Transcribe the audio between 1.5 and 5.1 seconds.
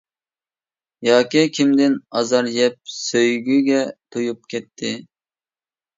كىمدىن ئازار يەپ سۆيگۈگە تويۇپ كەتتى.